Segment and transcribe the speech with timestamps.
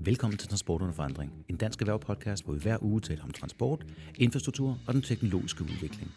[0.00, 3.86] Velkommen til Transport under forandring, en dansk erhvervspodcast, hvor vi hver uge taler om transport,
[4.14, 6.10] infrastruktur og den teknologiske udvikling.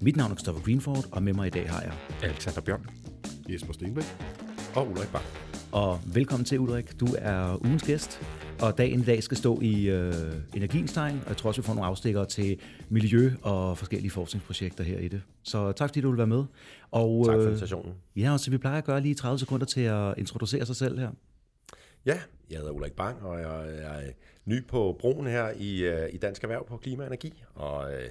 [0.00, 2.86] Mit navn er Christopher Greenford, og med mig i dag har jeg Alexander Bjørn.
[3.48, 4.04] Jesper Stenbæk.
[4.74, 5.24] Og Ulrik Bang.
[5.72, 7.00] Og velkommen til, Ulrik.
[7.00, 8.20] Du er ugens gæst,
[8.62, 10.14] og dagen i dag skal stå i øh,
[10.54, 14.84] energiens tegn, og jeg tror også, vi får nogle afstikker til miljø og forskellige forskningsprojekter
[14.84, 15.22] her i det.
[15.42, 16.44] Så tak fordi du vil være med.
[16.90, 17.94] Og, tak for øh, invitationen.
[18.16, 20.98] Ja, og så vi plejer at gøre lige 30 sekunder til at introducere sig selv
[20.98, 21.10] her.
[22.06, 22.18] Ja,
[22.50, 24.00] jeg hedder Ulrik Bang, og jeg er
[24.44, 28.08] ny på broen her i, øh, i Dansk Erhverv på Klima og Energi, og øh,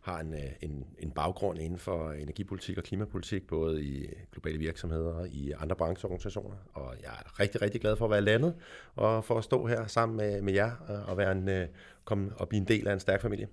[0.00, 5.12] har en, øh, en, en baggrund inden for energipolitik og klimapolitik, både i globale virksomheder
[5.12, 6.56] og i andre brancheorganisationer.
[6.74, 8.54] Og jeg er rigtig, rigtig glad for at være landet
[8.96, 10.70] og for at stå her sammen med, med jer
[11.06, 11.66] og være en, øh,
[12.04, 13.48] komme og blive en del af en stærk familie.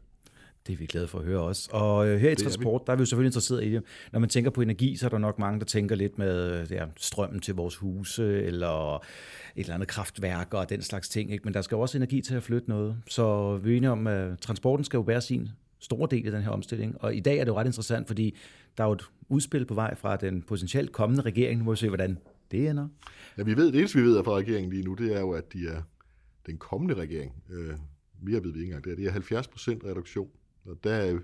[0.68, 1.70] Det er vi glade for at høre også.
[1.72, 3.84] Og øh, her i transport, der er vi jo selvfølgelig interesseret i det.
[4.12, 6.86] Når man tænker på energi, så er der nok mange, der tænker lidt med ja,
[6.98, 9.02] strømmen til vores huse, eller et
[9.56, 11.32] eller andet kraftværk og den slags ting.
[11.32, 11.44] Ikke?
[11.44, 12.98] Men der skal jo også energi til at flytte noget.
[13.08, 15.50] Så vi er enige om, at transporten skal jo bære sin
[15.86, 17.02] stor del af den her omstilling.
[17.02, 18.38] Og i dag er det jo ret interessant, fordi
[18.78, 21.60] der er jo et udspil på vej fra den potentielt kommende regering.
[21.60, 22.18] Nu må vi se, hvordan
[22.52, 22.88] det ender.
[23.38, 25.54] Ja, vi ved, det eneste, vi ved fra regeringen lige nu, det er jo, at
[25.54, 25.82] de er
[26.46, 27.34] den kommende regering.
[27.52, 27.74] Øh,
[28.22, 28.84] mere ved vi ikke engang.
[28.84, 30.30] Det er, det er 70 procent reduktion.
[30.66, 31.20] Og der er,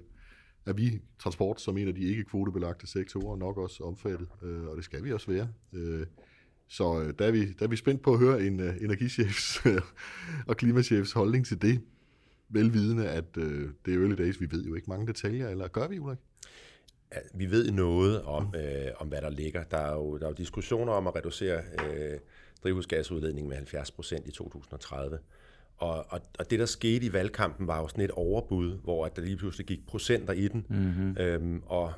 [0.66, 4.76] er vi transport som en af de ikke kvotebelagte sektorer nok også omfattet, øh, og
[4.76, 5.48] det skal vi også være.
[5.74, 6.06] Øh,
[6.68, 9.66] så øh, der er, vi, der er vi spændt på at høre en uh, energichefs
[9.66, 9.82] øh,
[10.48, 11.82] og klimachefs holdning til det
[12.52, 14.42] velvidende, at øh, det er early days.
[14.42, 16.18] Vi ved jo ikke mange detaljer, eller gør vi, Ulrik?
[17.14, 19.64] Ja, vi ved noget om, øh, om, hvad der ligger.
[19.64, 22.20] Der er, jo, der er jo diskussioner om at reducere øh,
[22.64, 25.20] drivhusgasudledningen med 70 procent i 2030.
[25.78, 29.16] Og, og, og det, der skete i valgkampen, var jo sådan et overbud, hvor at
[29.16, 31.18] der lige pludselig gik procenter i den, mm-hmm.
[31.20, 31.94] øhm, og,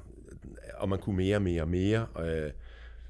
[0.78, 2.08] og man kunne mere og mere og mere.
[2.20, 2.52] Øh,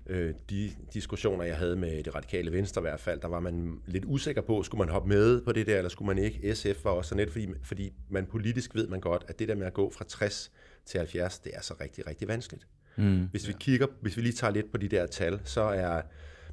[0.08, 3.82] øh, de diskussioner, jeg havde med det radikale venstre i hvert fald, der var man
[3.86, 6.56] lidt usikker på, skulle man hoppe med på det der, eller skulle man ikke?
[6.56, 9.56] SF var også sådan lidt, fordi, fordi man politisk ved man godt, at det der
[9.56, 10.52] med at gå fra 60
[10.86, 12.68] til 70, det er så rigtig, rigtig vanskeligt.
[12.96, 16.02] Mm, hvis vi kigger, hvis vi lige tager lidt på de der tal, så er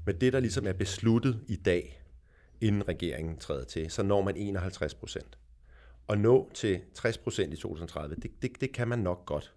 [0.06, 2.02] med det, der ligesom er besluttet i dag,
[2.60, 5.38] inden regeringen træder til, så når man 51 procent.
[6.06, 9.54] Og nå til 60 procent i 2030, det, det, det kan man nok godt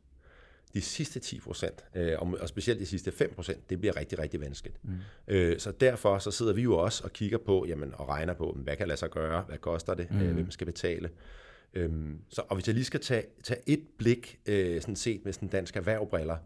[0.73, 4.41] de sidste 10 procent, øh, og specielt de sidste 5 procent, det bliver rigtig, rigtig
[4.41, 4.77] vanskeligt.
[4.83, 4.91] Mm.
[5.27, 8.57] Øh, så derfor så sidder vi jo også og kigger på, jamen, og regner på,
[8.63, 10.21] hvad kan lade sig gøre, hvad koster det, mm.
[10.21, 11.09] øh, hvem skal betale.
[11.73, 15.33] Øhm, så, og hvis jeg lige skal tage, tage et blik, øh, sådan set med
[15.33, 16.37] sådan dansk erhvervbriller,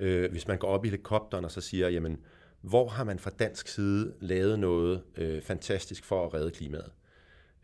[0.00, 2.18] øh, hvis man går op i helikopteren og så siger, jamen,
[2.60, 6.92] hvor har man fra dansk side lavet noget øh, fantastisk for at redde klimaet?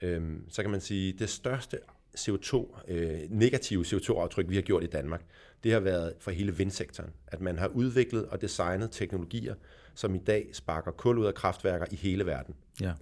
[0.03, 1.79] Øhm, så kan man sige, det største
[2.19, 5.25] CO2, øh, negative CO2-aftryk, vi har gjort i Danmark,
[5.65, 7.11] det har været for hele vindsektoren.
[7.27, 9.55] At man har udviklet og designet teknologier,
[9.95, 12.55] som i dag sparker kul ud af kraftværker i hele verden.
[12.81, 12.93] Ja.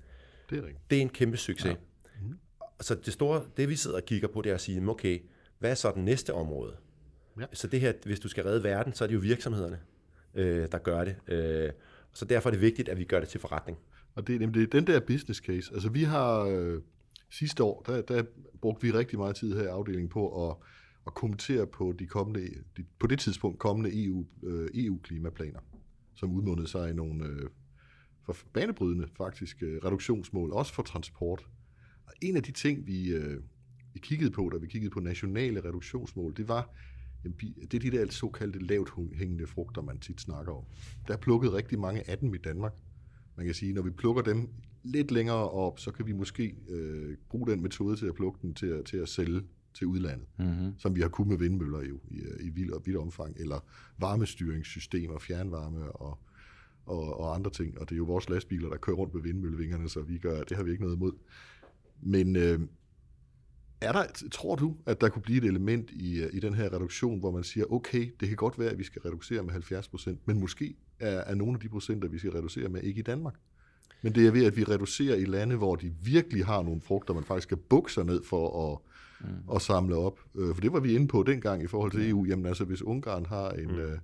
[0.51, 0.91] Det er rigtigt.
[0.91, 1.67] Det er en kæmpe succes.
[1.67, 1.75] Ja.
[2.23, 2.39] Mm.
[2.81, 5.21] Så det store, det vi sidder og kigger på, det er at sige, okay,
[5.59, 6.77] hvad er så den næste område?
[7.41, 7.45] Ja.
[7.53, 9.81] Så det her, hvis du skal redde verden, så er det jo virksomhederne,
[10.35, 11.17] øh, der gør det.
[11.29, 11.73] Øh,
[12.13, 13.79] så derfor er det vigtigt, at vi gør det til forretning.
[14.15, 15.71] Og det er nemlig den der business case.
[15.75, 16.81] Altså vi har øh,
[17.31, 18.23] sidste år, der, der
[18.61, 20.57] brugte vi rigtig meget tid her i afdelingen på at,
[21.09, 25.61] at kommentere på de kommende, de, på det tidspunkt kommende EU, øh, EU-klimaplaner,
[26.17, 27.49] som udmundede sig i nogle øh,
[28.23, 31.47] for banebrydende faktisk øh, reduktionsmål, også for transport.
[32.07, 33.43] Og en af de ting, vi, øh,
[33.93, 36.75] vi kiggede på, da vi kiggede på nationale reduktionsmål, det var,
[37.23, 40.65] det er de der såkaldte lavt hængende frugter, man tit snakker om.
[41.07, 42.75] Der er plukket rigtig mange af dem i Danmark.
[43.37, 44.49] Man kan sige, når vi plukker dem
[44.85, 48.55] lidt længere op, så kan vi måske øh, bruge den metode til at plukke den
[48.55, 49.43] til til at sælge
[49.79, 50.75] til udlandet, mm-hmm.
[50.79, 53.65] som vi har kunnet med vindmøller jo, i, i vild og vidt omfang, eller
[53.99, 56.19] varmestyringssystemer, fjernvarme og,
[56.87, 57.79] og, og andre ting.
[57.79, 60.57] Og det er jo vores lastbiler, der kører rundt med vindmøllevingerne, så vi gør, det
[60.57, 61.13] har vi ikke noget imod.
[62.01, 62.61] Men øh,
[63.81, 67.21] er der, tror du, at der kunne blive et element i, i den her reduktion,
[67.21, 70.27] hvor man siger, okay, det kan godt være, at vi skal reducere med 70 procent,
[70.27, 73.35] men måske er, er nogle af de procenter, vi skal reducere med, ikke i Danmark?
[74.03, 77.15] Men det er ved, at vi reducerer i lande, hvor de virkelig har nogle frugter,
[77.15, 78.79] man faktisk skal bukke sig ned for at,
[79.21, 79.55] mm.
[79.55, 80.21] at samle op.
[80.39, 82.25] Øh, for det var vi inde på dengang i forhold til EU.
[82.25, 83.73] Jamen altså, hvis Ungarn har en...
[83.73, 83.79] Mm.
[83.79, 83.99] Øh,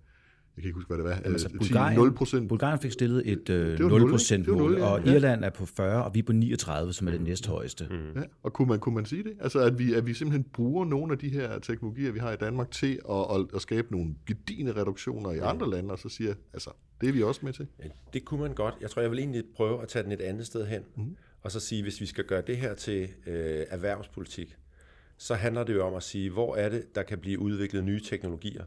[0.57, 1.11] jeg kan ikke huske, hvad det var.
[1.11, 1.99] Jamen, altså, Bulgarien,
[2.41, 4.87] 0 Bulgarien fik stillet et øh, 0 procent mål, 0, ja.
[4.87, 7.87] og Irland er på 40, og vi er på 39, som er det næsthøjeste.
[7.91, 8.21] Mm.
[8.21, 9.33] Ja, og kunne man, kunne man sige det?
[9.41, 12.37] Altså, at vi, at vi simpelthen bruger nogle af de her teknologier, vi har i
[12.37, 15.47] Danmark, til at, at, at skabe nogle gedigende reduktioner i mm.
[15.47, 16.71] andre lande, og så siger, altså,
[17.01, 17.67] det er vi også med til.
[17.83, 18.75] Ja, det kunne man godt.
[18.81, 21.17] Jeg tror, jeg vil egentlig prøve at tage den et andet sted hen, mm.
[21.43, 24.57] og så sige, hvis vi skal gøre det her til øh, erhvervspolitik,
[25.19, 28.01] så handler det jo om at sige, hvor er det, der kan blive udviklet nye
[28.01, 28.65] teknologier,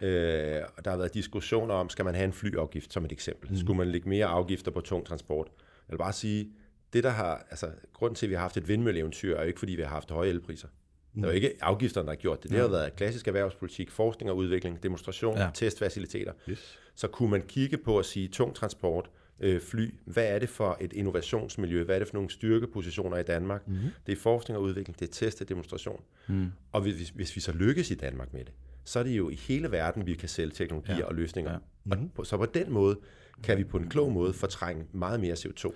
[0.00, 3.50] Øh, og der har været diskussioner om, skal man have en flyafgift som et eksempel?
[3.50, 3.56] Mm.
[3.56, 5.46] Skulle man lægge mere afgifter på tung transport?
[5.88, 6.50] Jeg vil bare sige,
[6.92, 9.58] det der har, altså, grund til, at vi har haft et vindmølleeventyr, er jo ikke,
[9.58, 10.68] fordi vi har haft høje elpriser.
[11.14, 12.50] Det er jo ikke afgifterne, der har gjort det.
[12.50, 15.50] Det har været klassisk erhvervspolitik, forskning og udvikling, demonstration, ja.
[15.54, 16.32] testfaciliteter.
[16.50, 16.78] Yes.
[16.94, 20.76] Så kunne man kigge på at sige, tung transport, øh, fly, hvad er det for
[20.80, 23.68] et innovationsmiljø, hvad er det for nogle styrkepositioner i Danmark?
[23.68, 23.88] Mm-hmm.
[24.06, 26.00] Det er forskning og udvikling, det er test og demonstration.
[26.28, 26.46] Mm.
[26.72, 28.52] Og hvis, hvis vi så lykkes i Danmark med det,
[28.84, 31.04] så er det jo i hele verden, vi kan sælge teknologier ja.
[31.04, 31.52] og løsninger.
[31.52, 31.58] Ja.
[31.84, 32.10] Mm-hmm.
[32.16, 32.98] Og, så på den måde
[33.42, 35.72] kan vi på en klog måde fortrænge meget mere CO2.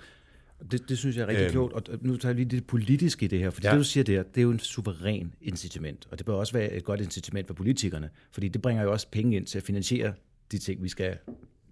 [0.70, 3.28] Det, det synes jeg er rigtig øhm, klogt, og nu tager vi det politiske i
[3.28, 3.70] det her, for ja.
[3.70, 6.72] det du siger der, det er jo en suveræn incitament, og det bør også være
[6.72, 10.12] et godt incitament for politikerne, fordi det bringer jo også penge ind til at finansiere
[10.52, 11.18] de ting, vi skal,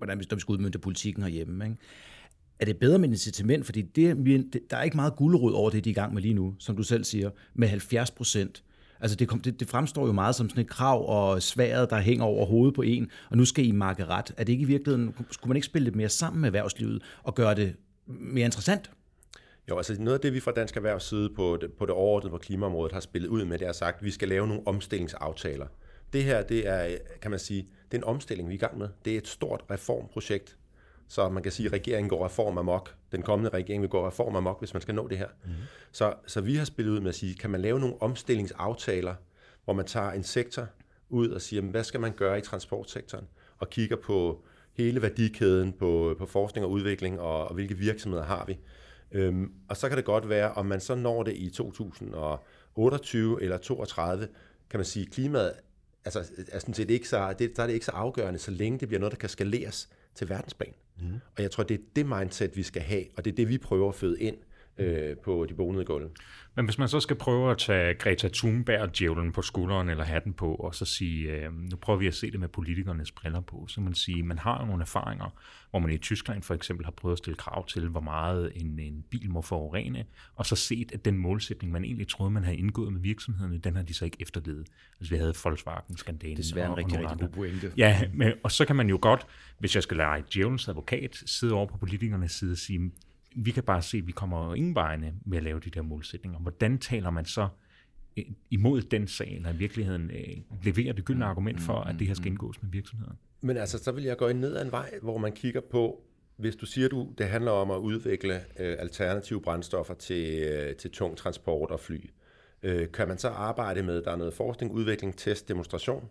[0.00, 1.64] hvordan vi, når vi skal udmynde politikken herhjemme.
[1.64, 1.76] Ikke?
[2.58, 5.90] Er det bedre med incitament, fordi det, der er ikke meget guldråd over det, de
[5.90, 8.62] er i gang med lige nu, som du selv siger, med 70 procent
[9.00, 12.24] Altså det, det, det fremstår jo meget som sådan et krav og sværet, der hænger
[12.24, 14.34] over hovedet på en, og nu skal I markere ret.
[14.36, 17.34] Er det ikke i virkeligheden, skulle man ikke spille lidt mere sammen med erhvervslivet og
[17.34, 17.76] gøre det
[18.06, 18.90] mere interessant?
[19.68, 22.30] Jo, altså noget af det, vi fra Dansk Erhvervs side på det, på det overordnede
[22.30, 25.66] på klimaområdet har spillet ud med, det er sagt, at vi skal lave nogle omstillingsaftaler.
[26.12, 28.78] Det her, det er, kan man sige, det er en omstilling, vi er i gang
[28.78, 28.88] med.
[29.04, 30.56] Det er et stort reformprojekt,
[31.08, 32.94] så man kan sige, at regeringen går reform amok.
[33.12, 35.28] Den kommende regering vil gå reform amok, hvis man skal nå det her.
[35.44, 35.50] Mm.
[35.92, 39.14] Så, så vi har spillet ud med at sige, kan man lave nogle omstillingsaftaler,
[39.64, 40.66] hvor man tager en sektor
[41.08, 43.24] ud og siger, hvad skal man gøre i transportsektoren?
[43.58, 48.44] Og kigger på hele værdikæden, på, på forskning og udvikling, og, og hvilke virksomheder har
[48.46, 48.58] vi.
[49.12, 53.58] Øhm, og så kan det godt være, om man så når det i 2028 eller
[53.58, 54.28] 32,
[54.70, 55.52] kan man sige, klimaet
[56.04, 56.18] altså,
[56.48, 58.88] er sådan set ikke så, det, der er det ikke så afgørende, så længe det
[58.88, 60.74] bliver noget, der kan skaleres til verdensplan.
[61.00, 61.14] Mm.
[61.36, 63.58] Og jeg tror, det er det mindset, vi skal have, og det er det, vi
[63.58, 64.36] prøver at føde ind
[64.80, 66.10] øh, på de bonede gulv.
[66.56, 70.32] Men hvis man så skal prøve at tage Greta Thunberg djævlen på skulderen eller hatten
[70.32, 73.66] på, og så sige, øh, nu prøver vi at se det med politikernes briller på,
[73.68, 75.40] så man sige, man har jo nogle erfaringer,
[75.70, 78.78] hvor man i Tyskland for eksempel har prøvet at stille krav til, hvor meget en,
[78.78, 80.04] en bil må forurene,
[80.34, 83.76] og så set, at den målsætning, man egentlig troede, man havde indgået med virksomhederne, den
[83.76, 84.66] har de så ikke efterlevet.
[85.00, 86.36] Altså vi havde Volkswagen-skandalen.
[86.36, 87.72] Desværre en rigtig, rigtig god pointe.
[87.76, 89.26] Ja, men, og så kan man jo godt,
[89.58, 92.90] hvis jeg skal lege djævelens advokat, sidde over på politikernes side og sige,
[93.36, 96.38] vi kan bare se, at vi kommer ingen vegne med at lave de der målsætninger.
[96.38, 97.48] Hvordan taler man så
[98.16, 102.06] øh, imod den sag, eller i virkeligheden øh, leverer det gyldne argument for, at det
[102.06, 103.16] her skal indgås med virksomheden?
[103.40, 106.02] Men altså, så vil jeg gå ned ad en vej, hvor man kigger på,
[106.36, 110.90] hvis du siger, du det handler om at udvikle øh, alternative brændstoffer til, øh, til
[110.90, 112.10] tung transport og fly,
[112.62, 116.08] øh, kan man så arbejde med, der er noget forskning, udvikling, test, demonstration?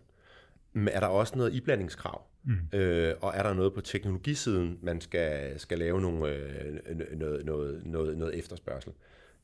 [0.74, 2.22] Er der også noget iblandingskrav?
[2.44, 2.78] Mm.
[2.78, 7.86] Øh, og er der noget på teknologisiden, man skal, skal lave nogle, øh, noget, noget,
[7.86, 8.92] noget, noget efterspørgsel?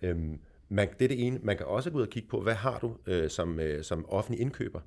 [0.03, 0.39] Øhm,
[0.69, 1.39] man, det er det ene.
[1.43, 4.07] Man kan også gå ud og kigge på, hvad har du øh, som, øh, som
[4.09, 4.81] offentlig indkøber?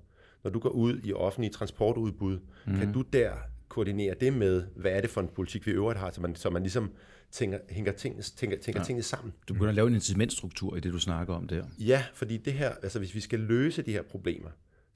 [0.43, 2.77] Når du går ud i offentlige transportudbud, mm.
[2.77, 3.31] kan du der
[3.67, 6.49] koordinere det med, hvad er det for en politik, vi øvrigt har, så man, så
[6.49, 6.91] man ligesom
[7.31, 8.85] tænker, hænger tingene, tænker, tænker ja.
[8.85, 9.33] tingene sammen.
[9.47, 11.65] Du begynder at lave en incitamentstruktur i det, du snakker om der.
[11.79, 14.49] Ja, fordi det her, altså hvis vi skal løse de her problemer,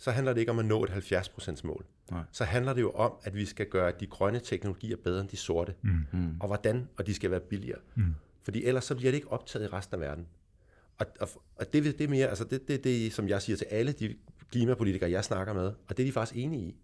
[0.03, 1.85] så handler det ikke om at nå et 70% mål.
[2.11, 2.21] Nej.
[2.31, 5.37] Så handler det jo om, at vi skal gøre de grønne teknologier bedre end de
[5.37, 5.73] sorte.
[5.81, 6.05] Mm.
[6.13, 6.35] mm.
[6.39, 6.87] Og hvordan?
[6.97, 7.79] Og de skal være billigere.
[7.95, 8.15] Mm.
[8.41, 10.27] Fordi ellers så bliver det ikke optaget i resten af verden.
[10.97, 13.65] Og, og, og det, det er mere, altså det, det, det, som jeg siger til
[13.65, 14.15] alle de
[14.51, 16.75] klimapolitikere, jeg snakker med, og det er de faktisk enige i.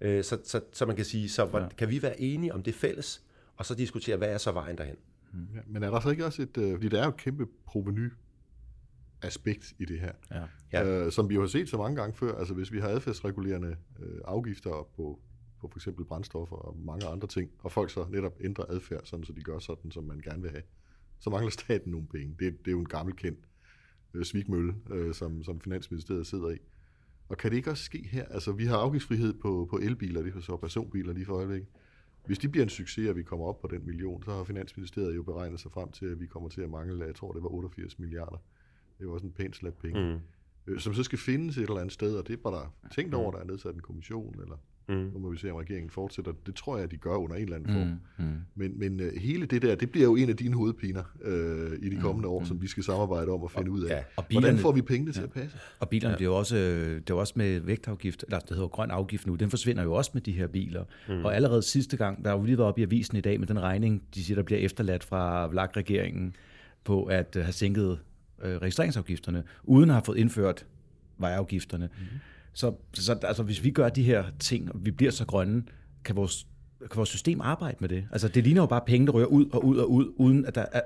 [0.00, 1.68] Øh, så, så, så man kan sige, så ja.
[1.68, 3.22] kan vi være enige om det fælles,
[3.56, 4.96] og så diskutere, hvad er så vejen derhen?
[5.32, 5.46] Mm.
[5.54, 7.46] Ja, men er der så ikke også et, øh, fordi der er jo et kæmpe
[7.66, 8.12] proveny
[9.22, 10.44] aspekt i det her, ja.
[10.72, 11.04] Ja.
[11.04, 12.38] Øh, som vi jo har set så mange gange før.
[12.38, 15.20] Altså hvis vi har adfærdsregulerende øh, afgifter på,
[15.60, 19.24] på for eksempel brændstoffer og mange andre ting, og folk så netop ændrer adfærd, sådan,
[19.24, 20.62] så de gør sådan, som man gerne vil have,
[21.18, 22.36] så mangler staten nogle penge.
[22.38, 23.38] Det, det er jo en gammel kendt
[24.14, 26.58] øh, svigmølle, øh, som, som Finansministeriet sidder i.
[27.28, 28.24] Og kan det ikke også ske her?
[28.24, 31.68] Altså vi har afgiftsfrihed på, på elbiler, det er så personbiler lige for øjeblikket.
[32.26, 35.16] Hvis de bliver en succes, og vi kommer op på den million, så har Finansministeriet
[35.16, 37.48] jo beregnet sig frem til, at vi kommer til at mangle, jeg tror det var
[37.48, 38.38] 88 milliarder
[38.98, 40.12] det er jo også en pænt slat penge.
[40.12, 40.20] Mm.
[40.66, 43.30] Øh, som så skal findes et eller andet sted, og det var der tænkt over,
[43.30, 43.36] mm.
[43.36, 44.56] der er nedsat en kommission, eller
[44.88, 45.10] mm.
[45.12, 46.32] nu må vi se, om regeringen fortsætter.
[46.46, 47.86] Det tror jeg, at de gør under en eller anden form.
[48.18, 48.32] Mm.
[48.32, 48.40] Mm.
[48.54, 51.88] Men, men uh, hele det der, det bliver jo en af dine hovedpiner uh, i
[51.88, 52.02] de mm.
[52.02, 52.46] kommende år, mm.
[52.46, 53.96] som vi skal samarbejde om at finde og, ud af.
[53.96, 54.02] Ja.
[54.16, 55.26] Og bilerne, Hvordan får vi pengene til ja.
[55.26, 55.58] at passe?
[55.80, 56.16] Og bilerne ja.
[56.16, 59.82] bliver også, det er også med vægtafgift, eller det hedder grøn afgift nu, den forsvinder
[59.82, 60.84] jo også med de her biler.
[61.08, 61.24] Mm.
[61.24, 63.46] Og allerede sidste gang, der har jo lige været op i avisen i dag med
[63.46, 66.34] den regning, de siger, der bliver efterladt fra VLAG-regeringen
[66.84, 67.98] på at have sænket
[68.42, 70.66] øh, registreringsafgifterne, uden at have fået indført
[71.18, 71.86] vejafgifterne.
[71.86, 72.18] Mm-hmm.
[72.52, 75.62] Så, så altså, hvis vi gør de her ting, og vi bliver så grønne,
[76.04, 76.46] kan vores,
[76.80, 78.08] kan vores system arbejde med det?
[78.12, 80.54] Altså, det ligner jo bare penge, der rører ud og ud og ud, uden at,
[80.54, 80.80] der er,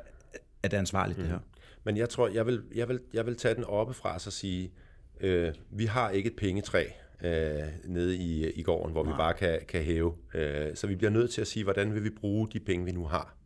[0.63, 1.23] at det er ansvarligt, mm.
[1.25, 1.39] det her.
[1.85, 4.73] Men jeg tror, jeg vil, jeg vil, jeg vil tage den oppe fra og sige,
[5.21, 6.85] øh, vi har ikke et pengetræ
[7.23, 9.13] øh, nede i, i gården, hvor Nej.
[9.13, 10.15] vi bare kan, kan hæve.
[10.35, 12.93] Øh, så vi bliver nødt til at sige, hvordan vil vi bruge de penge, vi
[12.93, 13.37] nu har?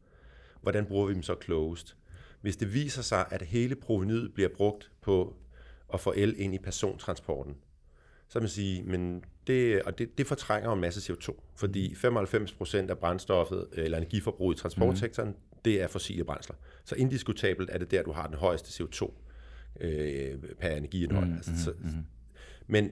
[0.62, 1.96] Hvordan bruger vi dem så klogest?
[2.40, 5.36] Hvis det viser sig, at hele provenyet bliver brugt på
[5.94, 7.56] at få el ind i persontransporten,
[8.28, 12.98] så man sige, men det, og det, det fortrænger en masse CO2, fordi 95% af
[12.98, 15.60] brændstoffet eller energiforbruget i transportsektoren, mm.
[15.64, 16.56] det er fossile brændsler.
[16.84, 19.12] Så indiskutabelt er det der, du har den højeste CO2
[19.80, 21.26] øh, per energiindhold.
[21.26, 22.04] Mm, altså, så, mm, mm.
[22.66, 22.90] Men,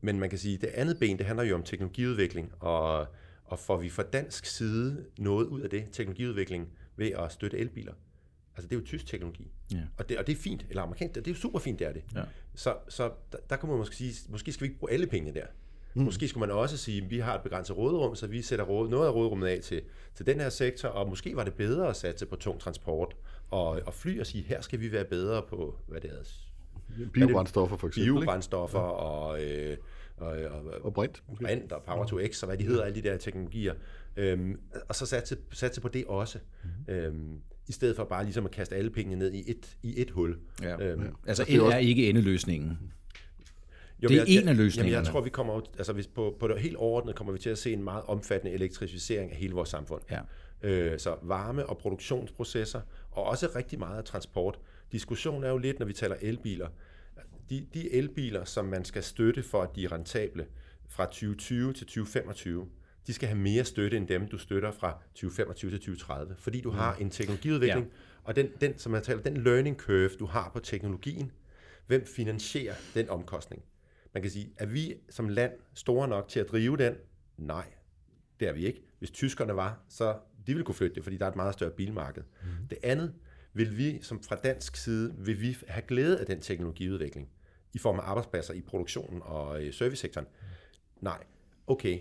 [0.00, 3.06] men man kan sige, at det andet ben, det handler jo om teknologiudvikling, og,
[3.44, 7.92] og får vi fra dansk side noget ud af det, teknologiudvikling, ved at støtte elbiler.
[8.58, 9.50] Altså det er jo tysk teknologi.
[9.72, 9.76] Ja.
[9.96, 11.92] Og, det, og det er fint, eller amerikansk, det er jo super fint, det er
[11.92, 12.02] det.
[12.14, 12.22] Ja.
[12.54, 15.34] Så, så der, der kunne man måske sige, måske skal vi ikke bruge alle pengene
[15.34, 15.46] der.
[15.94, 16.02] Mm.
[16.02, 18.88] Måske skulle man også sige, at vi har et begrænset råderum, så vi sætter råd,
[18.88, 19.82] noget af råderummet af til,
[20.14, 23.16] til den her sektor, og måske var det bedre at satse på tung transport
[23.50, 26.22] og, og fly og sige, her skal vi være bedre på, hvad det er,
[27.12, 28.12] Biobrændstoffer for eksempel.
[28.12, 28.84] Biobrændstoffer ja.
[28.84, 29.76] og, øh,
[30.16, 31.22] og, og, og brint.
[31.36, 33.74] Brint og Power to X og hvad de hedder, alle de der teknologier.
[34.16, 36.38] Øhm, og så satse, satse på det også.
[36.64, 36.92] Mm.
[36.92, 40.10] Øhm, I stedet for bare ligesom at kaste alle pengene ned i et, i et
[40.10, 40.38] hul.
[40.62, 40.82] Ja.
[40.82, 41.08] Øhm, ja.
[41.26, 42.78] Altså el er ikke endeløsningen.
[44.02, 44.90] Jo, det er jeg, en af løsningerne.
[44.90, 47.50] Jamen, jeg tror, vi kommer, altså hvis på, på det helt overordnet kommer vi til
[47.50, 50.02] at se en meget omfattende elektrificering af hele vores samfund.
[50.10, 50.20] Ja.
[50.62, 54.58] Øh, så varme- og produktionsprocesser, og også rigtig meget transport.
[54.92, 56.68] Diskussionen er jo lidt, når vi taler elbiler.
[57.50, 60.46] De, de elbiler, som man skal støtte for, at de er rentable
[60.88, 62.68] fra 2020 til 2025,
[63.08, 66.70] de skal have mere støtte end dem, du støtter fra 2025 til 2030, fordi du
[66.70, 66.76] mm.
[66.76, 67.92] har en teknologiudvikling, ja.
[68.24, 71.32] og den, den, som jeg taler, den learning curve, du har på teknologien,
[71.86, 73.62] hvem finansierer den omkostning?
[74.14, 76.94] Man kan sige, er vi som land store nok til at drive den?
[77.36, 77.66] Nej,
[78.40, 78.82] det er vi ikke.
[78.98, 80.12] Hvis tyskerne var, så
[80.46, 82.22] de ville kunne flytte det, fordi der er et meget større bilmarked.
[82.42, 82.68] Mm.
[82.70, 83.14] Det andet,
[83.52, 87.28] vil vi som fra dansk side, vil vi have glæde af den teknologiudvikling
[87.74, 90.26] i form af arbejdspladser i produktionen og i servicesektoren?
[91.00, 91.24] Nej.
[91.66, 91.98] Okay,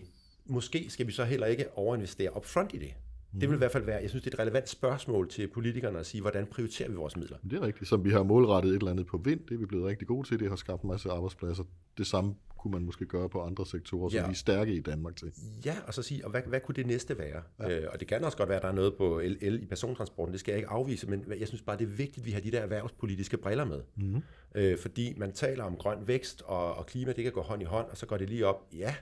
[0.50, 2.94] måske skal vi så heller ikke overinvestere upfront i det.
[3.42, 6.00] Det vil i hvert fald være, jeg synes, det er et relevant spørgsmål til politikerne
[6.00, 7.38] at sige, hvordan prioriterer vi vores midler?
[7.44, 7.90] Det er rigtigt.
[7.90, 10.28] Som vi har målrettet et eller andet på vind, det er vi blevet rigtig gode
[10.28, 10.40] til.
[10.40, 11.64] Det har skabt en masse arbejdspladser.
[11.98, 14.26] Det samme kunne man måske gøre på andre sektorer, som ja.
[14.26, 15.32] vi er stærke i Danmark til.
[15.66, 17.42] Ja, og så sige, og hvad, hvad kunne det næste være?
[17.60, 17.80] Ja.
[17.80, 19.66] Øh, og det kan også godt være, at der er noget på el, el i
[19.66, 22.32] persontransporten, det skal jeg ikke afvise, men jeg synes bare, det er vigtigt, at vi
[22.32, 23.82] har de der erhvervspolitiske briller med.
[23.96, 24.22] Mm-hmm.
[24.56, 27.66] Øh, fordi man taler om grøn vækst og, og klima, det kan gå hånd i
[27.66, 28.96] hånd, og så går det lige op, ja,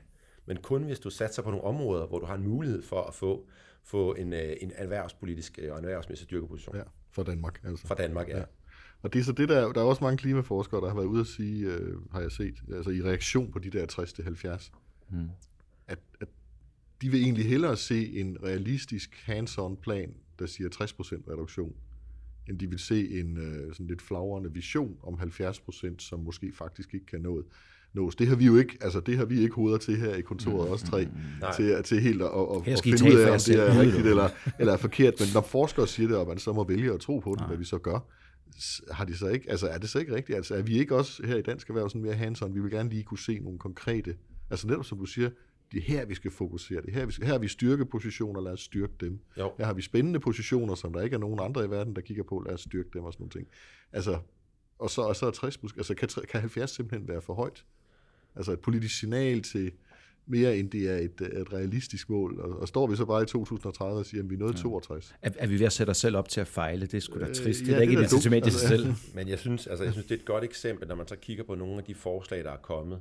[0.46, 3.14] men kun hvis du satser på nogle områder, hvor du har en mulighed for at
[3.14, 3.48] få,
[3.84, 6.75] få en, øh, en erhvervspolitisk øh, og en erhvervsmæssig styrkeposition.
[6.75, 7.88] Ja, for Danmark altså.
[7.88, 8.38] For Danmark, ja.
[8.38, 8.44] ja.
[9.02, 11.22] Og det er så det der, der er også mange klimaforskere, der har været ude
[11.22, 13.86] at sige, øh, har jeg set, altså i reaktion på de der
[14.60, 14.72] 60-70,
[15.10, 15.30] hmm.
[15.88, 16.28] at, at
[17.02, 21.75] de vil egentlig hellere se en realistisk hands-on plan, der siger 60% reduktion,
[22.50, 26.94] end de vil se en øh, sådan lidt flagrende vision om 70%, som måske faktisk
[26.94, 27.46] ikke kan nås
[27.96, 28.16] nås.
[28.16, 30.68] Det har vi jo ikke, altså det har vi ikke hoveder til her i kontoret,
[30.68, 31.12] mm, os tre, mm,
[31.56, 34.74] til, til helt at, at, at finde ud af, om det er rigtigt eller, eller
[34.74, 35.14] er forkert.
[35.20, 37.58] Men når forskere siger det, og man så må vælge at tro på det, hvad
[37.58, 38.00] vi så gør,
[38.92, 40.36] har de så ikke, altså er det så ikke rigtigt?
[40.36, 42.54] Altså er vi ikke også her i Dansk Erhverv sådan mere hands-on?
[42.54, 44.16] Vi vil gerne lige kunne se nogle konkrete,
[44.50, 45.30] altså netop som du siger,
[45.72, 46.82] det er her, vi skal fokusere.
[46.82, 49.20] Det er her, vi skal, her har vi styrkepositioner, lad os styrke dem.
[49.38, 49.52] Jo.
[49.58, 52.24] Her har vi spændende positioner, som der ikke er nogen andre i verden, der kigger
[52.24, 53.48] på, lad os styrke dem og sådan nogle ting.
[53.92, 54.20] Altså,
[54.80, 57.66] og så, og så er 60, altså kan, kan 70 simpelthen være for højt?
[58.36, 59.72] Altså et politisk signal til
[60.27, 62.39] mere end det er et, et realistisk mål.
[62.39, 64.62] Og, og står vi så bare i 2030 og siger, at vi er nået ja.
[64.62, 65.15] 62.
[65.22, 66.86] Er, er vi ved at sætte os selv op til at fejle?
[66.86, 67.62] Det er sgu da øh, trist.
[67.62, 68.94] Øh, ja, det er ikke et incitament i sig selv.
[69.15, 71.44] Men jeg synes, altså, jeg synes, det er et godt eksempel, når man så kigger
[71.44, 73.00] på nogle af de forslag, der er kommet,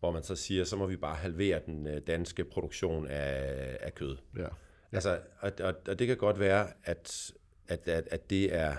[0.00, 3.94] hvor man så siger, så må vi bare halvere den øh, danske produktion af, af
[3.94, 4.16] kød.
[4.38, 4.46] Ja.
[4.92, 7.32] Altså, og, og, og det kan godt være, at,
[7.68, 8.76] at, at, at det er...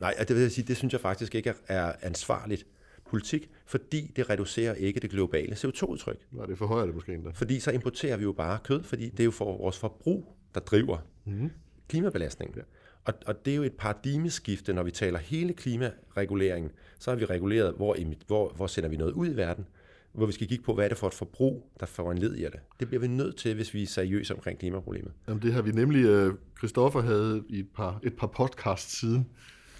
[0.00, 2.66] Nej, det vil jeg sige, det synes jeg faktisk ikke er, er ansvarligt
[3.10, 6.18] politik, fordi det reducerer ikke det globale CO2-udtryk.
[6.32, 7.30] Nej, det forhøjer det måske endda.
[7.30, 10.60] Fordi så importerer vi jo bare kød, fordi det er jo for vores forbrug, der
[10.60, 11.50] driver mm.
[11.88, 12.56] klimabelastningen.
[12.56, 12.62] Ja.
[13.04, 16.70] Og, og det er jo et paradigmeskifte, når vi taler hele klimareguleringen.
[16.98, 19.66] Så har vi reguleret, hvor, hvor, hvor sender vi noget ud i verden,
[20.12, 22.34] hvor vi skal kigge på, hvad er det for et forbrug, der får en led
[22.34, 22.60] i det.
[22.80, 25.12] Det bliver vi nødt til, hvis vi er seriøse omkring klimaproblemet.
[25.28, 29.26] Jamen det har vi nemlig, uh, Christoffer havde i et par, et par podcasts siden,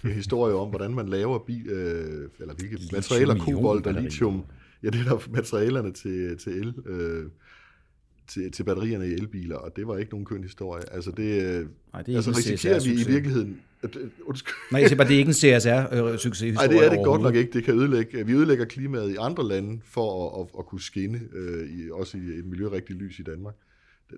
[0.03, 4.43] historie om, hvordan man laver bil, øh, eller hvilke lithium, materialer, kobolt og lithium.
[4.83, 6.73] Ja, det er der materialerne til, til el.
[6.85, 7.25] Øh,
[8.27, 10.93] til, til batterierne i elbiler, og det var ikke nogen køn historie.
[10.93, 13.61] Altså, det, øh, Nej, det er altså risikerer vi i virkeligheden...
[13.83, 14.53] At, undskyld.
[14.71, 17.35] Nej, jeg siger bare, det er ikke en CSR-succes Nej, det er det godt nok
[17.35, 17.53] ikke.
[17.53, 21.21] Det kan ødelægge, vi ødelægger klimaet i andre lande for at, at, at kunne skinne,
[21.33, 23.55] øh, i, også i et miljørigtigt lys i Danmark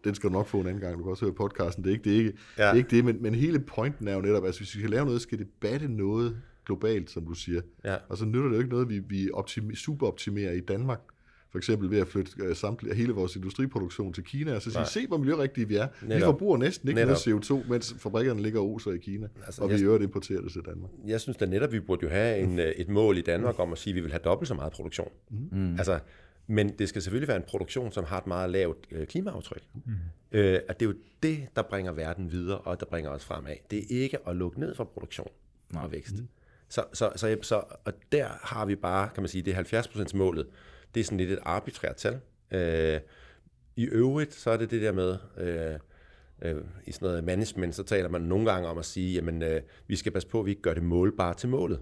[0.03, 0.97] den skal du nok få en anden gang.
[0.97, 1.83] Du kan også høre podcasten.
[1.83, 2.63] Det er ikke det, ikke, ja.
[2.63, 4.79] det, er ikke det men, men hele pointen er jo netop, at altså, hvis vi
[4.79, 7.61] skal lave noget, skal det batte noget globalt, som du siger.
[7.85, 7.95] Ja.
[8.09, 10.99] Og så nytter det jo ikke noget, vi, vi optimer, superoptimerer i Danmark,
[11.51, 14.79] for eksempel ved at flytte øh, samtlige, hele vores industriproduktion til Kina, og så sige,
[14.79, 14.85] Nej.
[14.85, 15.87] se hvor miljørigtige vi er.
[16.01, 16.21] Vi Netop.
[16.25, 17.27] forbruger næsten ikke Netop.
[17.27, 20.41] noget CO2, mens fabrikkerne ligger og oser i Kina, Altså, og vi i øvrigt importerer
[20.41, 20.91] det til Danmark.
[21.07, 23.71] Jeg synes da netop, vi burde jo have en, øh, et mål i Danmark om
[23.71, 25.09] at sige, at vi vil have dobbelt så meget produktion.
[25.51, 25.75] Mm.
[25.77, 25.99] Altså,
[26.47, 29.63] men det skal selvfølgelig være en produktion, som har et meget lavt øh, klimaaftryk.
[29.73, 29.93] Mm.
[30.31, 33.55] Øh, at det er jo det, der bringer verden videre, og der bringer os fremad.
[33.71, 35.27] Det er ikke at lukke ned for produktion
[35.75, 36.15] og vækst.
[36.19, 36.27] Mm.
[36.69, 40.47] Så, så, så, så, og der har vi bare, kan man sige, det 70% målet,
[40.93, 42.19] det er sådan lidt et arbitrært tal.
[42.51, 42.99] Øh,
[43.75, 45.79] I øvrigt, så er det det der med, øh,
[46.41, 49.61] øh, i sådan noget management, så taler man nogle gange om at sige, jamen, øh,
[49.87, 51.79] vi skal passe på, at vi ikke gør det målbart til målet.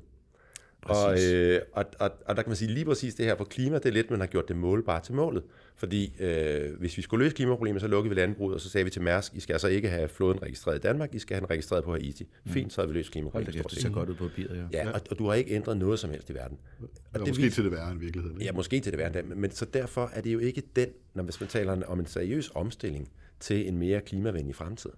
[0.85, 3.75] Og, øh, og, og, og der kan man sige lige præcis det her på klima,
[3.77, 5.43] det er lidt, man har gjort det målbart til målet.
[5.75, 8.89] Fordi øh, hvis vi skulle løse klimaproblemet, så lukkede vi landbruget, og så sagde vi
[8.89, 11.49] til Mærsk, I skal altså ikke have flåden registreret i Danmark, I skal have den
[11.49, 12.27] registreret på Haiti.
[12.47, 13.53] Fint, så har vi løst Hold da klimaproblemet.
[13.59, 14.83] stort det ser godt ud på papiret, ja.
[14.83, 16.57] Ja, og, og du har ikke ændret noget som helst i verden.
[16.79, 18.37] Og Eller måske viser- til det værre end virkeligheden.
[18.41, 18.45] Ikke?
[18.45, 19.23] Ja, måske til det værende.
[19.35, 22.51] Men så derfor er det jo ikke den, når hvis man taler om en seriøs
[22.55, 23.09] omstilling
[23.39, 24.89] til en mere klimavenlig fremtid,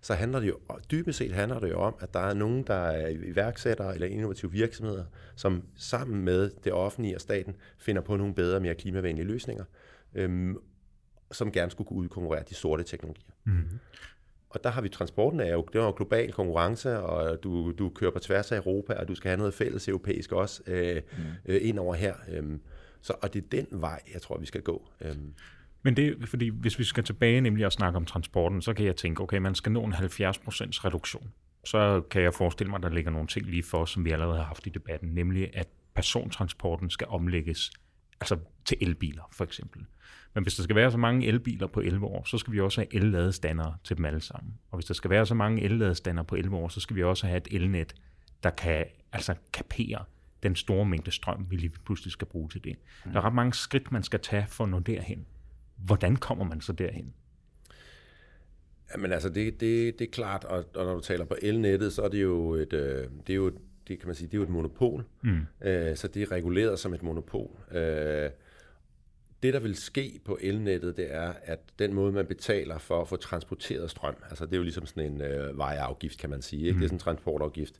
[0.00, 0.58] så handler det jo,
[0.90, 4.52] dybest set handler det jo om, at der er nogen, der er iværksættere eller innovative
[4.52, 5.04] virksomheder,
[5.36, 9.64] som sammen med det offentlige og staten finder på nogle bedre, mere klimavenlige løsninger,
[10.14, 10.58] øhm,
[11.32, 13.30] som gerne skulle kunne udkonkurrere de sorte teknologier.
[13.44, 13.64] Mm.
[14.50, 17.88] Og der har vi transporten er jo, det er jo global konkurrence, og du, du
[17.88, 21.24] kører på tværs af Europa, og du skal have noget fælles europæisk også øh, mm.
[21.44, 22.14] øh, ind over her.
[22.28, 22.60] Øhm,
[23.00, 24.88] så, og det er den vej, jeg tror, vi skal gå.
[25.00, 25.34] Øhm,
[25.82, 28.86] men det er, fordi hvis vi skal tilbage nemlig og snakke om transporten, så kan
[28.86, 29.98] jeg tænke, okay, man skal nå en 70%
[30.84, 31.32] reduktion.
[31.64, 34.36] Så kan jeg forestille mig, at der ligger nogle ting lige for, som vi allerede
[34.36, 37.70] har haft i debatten, nemlig at persontransporten skal omlægges
[38.20, 39.86] altså til elbiler for eksempel.
[40.34, 42.80] Men hvis der skal være så mange elbiler på 11 år, så skal vi også
[42.80, 44.54] have elladestandere til dem alle sammen.
[44.70, 47.26] Og hvis der skal være så mange elladestandere på 11 år, så skal vi også
[47.26, 47.94] have et elnet,
[48.42, 50.04] der kan altså kapere
[50.42, 52.76] den store mængde strøm, vi lige pludselig skal bruge til det.
[53.04, 55.26] Der er ret mange skridt, man skal tage for at nå derhen.
[55.84, 57.14] Hvordan kommer man så derhen?
[58.94, 62.02] Jamen altså, det, det, det er klart, og, og når du taler på elnettet, så
[62.02, 64.38] er det jo et, øh, det er jo, et- det kan man sige, det er
[64.38, 65.04] jo et monopol.
[65.22, 65.38] Mm.
[65.62, 67.50] Øh, så det er reguleret som et monopol.
[67.72, 68.30] Øh,
[69.42, 73.08] det, der vil ske på elnettet, det er, at den måde, man betaler for at
[73.08, 76.66] få transporteret strøm, altså det er jo ligesom sådan en øh, vejafgift, kan man sige.
[76.66, 76.78] Ikke?
[76.78, 77.74] Det er sådan en transportafgift.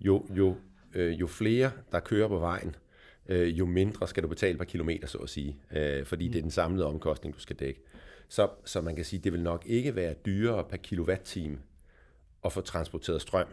[0.00, 0.56] Jo, jo,
[0.94, 2.74] øh, jo flere, der kører på vejen, øh,
[3.28, 5.56] jo mindre skal du betale per kilometer, så at sige.
[5.72, 7.80] Øh, fordi det er den samlede omkostning, du skal dække.
[8.28, 11.58] Så, så man kan sige, det vil nok ikke være dyrere per kilowatt-time
[12.44, 13.46] at få transporteret strøm.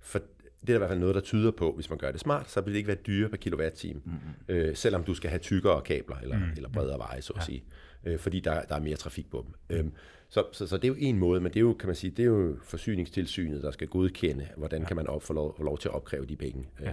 [0.00, 2.20] For det er der i hvert fald noget, der tyder på, hvis man gør det
[2.20, 4.18] smart, så vil det ikke være dyrere per kilowatt-time, mm-hmm.
[4.48, 6.52] øh, selvom du skal have tykkere kabler eller, mm-hmm.
[6.56, 7.44] eller bredere veje, så at ja.
[7.44, 7.64] sige,
[8.04, 9.78] øh, fordi der, der er mere trafik på dem.
[9.78, 9.92] Øhm,
[10.28, 12.10] så, så, så det er jo en måde, men det er jo, kan man sige,
[12.10, 14.86] det er jo forsyningstilsynet, der skal godkende, hvordan ja.
[14.86, 16.92] kan man op, få, lov, få lov til at opkræve de penge øh, ja.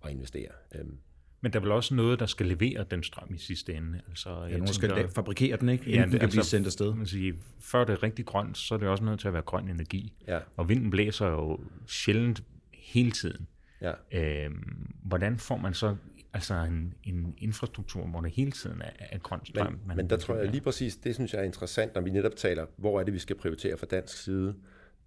[0.00, 0.50] og investere.
[0.74, 0.98] Øhm,
[1.40, 4.00] Men der er vel også noget, der skal levere den strøm i sidste ende.
[4.08, 5.84] Altså, Ja, nogen skal la- fabrikere den, ikke?
[5.84, 6.94] Inden Ja, den kan blive altså, sendt afsted.
[6.94, 9.42] Man siger, før det er rigtig grønt, så er det også nødt til at være
[9.42, 10.12] grøn energi.
[10.28, 10.38] Ja.
[10.56, 12.42] Og vinden blæser jo sjældent
[12.74, 13.46] hele tiden.
[13.80, 13.92] ja.
[14.12, 15.96] Øhm, hvordan får man så
[16.32, 19.78] altså en, en infrastruktur, hvor det hele tiden er, er grøn strøm?
[19.86, 22.36] Men, men der tror jeg lige præcis, det synes jeg er interessant, når vi netop
[22.36, 24.54] taler, hvor er det, vi skal prioritere fra dansk side.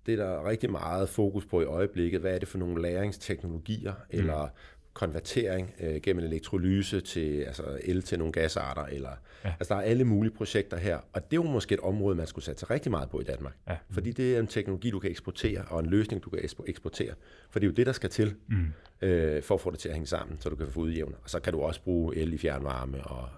[0.05, 2.21] Det er der rigtig meget fokus på i øjeblikket.
[2.21, 3.99] Hvad er det for nogle læringsteknologier, mm.
[4.19, 4.47] eller
[4.93, 8.81] konvertering øh, gennem elektrolyse til altså el til nogle gasarter.
[8.85, 9.09] Eller,
[9.45, 9.49] ja.
[9.59, 12.27] Altså der er alle mulige projekter her, og det er jo måske et område, man
[12.27, 13.53] skulle satse rigtig meget på i Danmark.
[13.67, 13.75] Ja.
[13.91, 17.13] Fordi det er en teknologi, du kan eksportere, og en løsning, du kan ekspo- eksportere.
[17.49, 18.65] For det er jo det, der skal til, mm.
[19.01, 21.15] øh, for at få det til at hænge sammen, så du kan få udjævne.
[21.23, 23.29] Og så kan du også bruge el i fjernvarme, og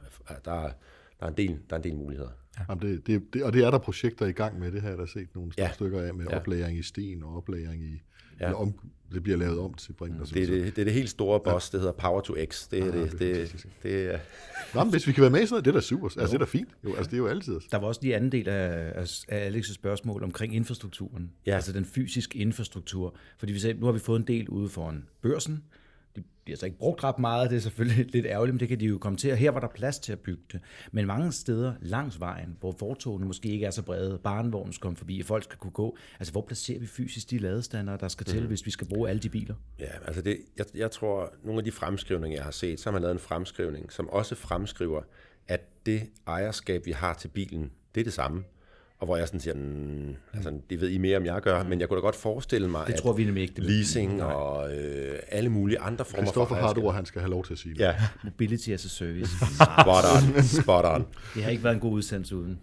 [0.45, 0.71] der, er-
[1.19, 2.29] der, er, en del, der er en del muligheder.
[2.69, 4.97] Jamen det, det, det, og det er der projekter i gang med, det har jeg
[4.97, 5.63] da set nogle Ja.
[5.63, 5.71] ja.
[5.73, 6.31] stykker af, med Ja.
[6.31, 6.39] ja.
[6.39, 8.01] oplæring i sten og oplæring i...
[8.39, 8.47] Ja.
[8.47, 8.53] Ja.
[8.61, 8.73] Om,
[9.13, 11.09] det bliver lavet om til brint og så Det er det, det er det helt
[11.09, 12.67] store boss, det hedder Power to X.
[12.69, 13.47] Det er Ah, det, det det, er
[13.83, 14.19] det, er-
[14.73, 16.05] Nå, men hvis vi kan være med i sådan noget, det er da super.
[16.05, 16.69] Altså, det er da fint.
[16.83, 17.59] Jo, altså, det er jo altid.
[17.71, 21.31] Der var også lige anden del af, af, af Alex' spørgsmål omkring infrastrukturen.
[21.45, 21.55] Ja.
[21.55, 23.15] Altså den fysiske infrastruktur.
[23.37, 25.63] Fordi vi sagde, nu har vi fået en del ude foran børsen.
[26.15, 28.79] De bliver så ikke brugt ret meget, det er selvfølgelig lidt ærgerligt, men det kan
[28.79, 29.31] de jo komme til.
[29.31, 30.61] Og her var der plads til at bygge det.
[30.91, 34.97] Men mange steder langs vejen, hvor fortogene måske ikke er så brede, barnvognen skal komme
[34.97, 35.97] forbi, og folk skal kunne gå.
[36.19, 38.47] Altså hvor placerer vi fysisk de ladestander, der skal til, mm.
[38.47, 39.55] hvis vi skal bruge alle de biler?
[39.79, 42.91] Ja, altså det, jeg, jeg tror, nogle af de fremskrivninger, jeg har set, så har
[42.91, 45.01] man lavet en fremskrivning, som også fremskriver,
[45.47, 48.43] at det ejerskab, vi har til bilen, det er det samme.
[48.99, 51.79] Og hvor jeg sådan siger, mm, altså, det ved I mere, om jeg gør, men
[51.79, 53.53] jeg kunne da godt forestille mig, Det at tror vi nemlig ikke.
[53.55, 57.21] Det leasing og øh, alle mulige andre former for Christoffer har et ord, han skal
[57.21, 57.79] have lov til at sige det.
[57.79, 59.31] Ja, Mobility as a service.
[59.55, 60.03] spot
[60.37, 61.05] on, spot on.
[61.35, 62.59] Det har ikke været en god udsendelse uden.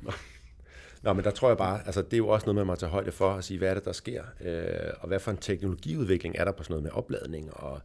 [1.02, 2.90] Nå, men der tror jeg bare, altså det er jo også noget, man må tage
[2.90, 4.64] højde for at sige, hvad er det, der sker, øh,
[5.00, 7.80] og hvad for en teknologiudvikling er der på sådan noget med opladning og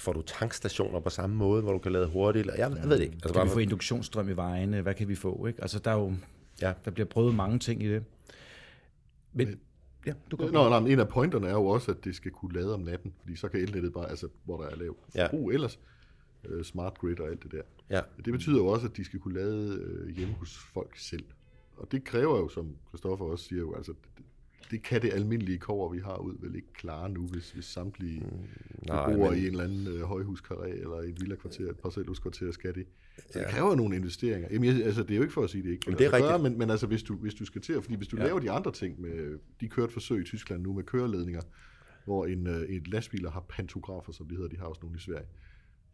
[0.00, 2.46] får du tankstationer på samme måde, hvor du kan lade hurtigt?
[2.46, 3.14] Eller, jeg, jeg ved det ikke.
[3.22, 4.80] Altså, kan vi få induktionsstrøm i vejene?
[4.80, 5.46] Hvad kan vi få?
[5.46, 5.62] Ikke?
[5.62, 6.12] Altså, der, er jo,
[6.62, 6.72] ja.
[6.84, 8.04] der bliver prøvet mange ting i det.
[9.32, 9.60] Men,
[10.06, 12.52] ja, du kan Nå, nej, en af pointerne er jo også, at det skal kunne
[12.54, 15.54] lade om natten, fordi så kan elnettet bare, altså hvor der er lav forbrug ja.
[15.54, 15.78] ellers,
[16.48, 17.62] uh, smart grid og alt det der.
[17.90, 18.00] Ja.
[18.24, 21.24] Det betyder jo også, at de skal kunne lade uh, hjemme hos folk selv.
[21.76, 24.24] Og det kræver jo, som Christoffer også siger, jo, altså, det
[24.84, 28.86] kan det almindelige kover, vi har ud, vel ikke klare nu, hvis, hvis samtlige mm,
[28.86, 29.38] nej, bor men...
[29.38, 32.86] i en eller anden øh, højhuskarré eller et villakvarter, et parcelhuskvarter skal det.
[33.30, 34.48] Så det kræver nogle investeringer.
[34.52, 36.12] Jamen, jeg, altså, det er jo ikke for at sige, det ikke men det er
[36.12, 36.30] rigtigt.
[36.30, 38.24] Gøre, men, men altså, hvis du, hvis du skal til, fordi hvis du ja.
[38.24, 41.42] laver de andre ting med, de kørt forsøg i Tyskland nu med køreledninger,
[42.04, 45.00] hvor en, øh, et lastbiler har pantografer, som de hedder, de har også nogle i
[45.00, 45.26] Sverige